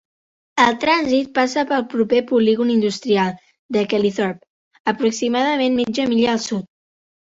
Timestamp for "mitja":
5.83-6.09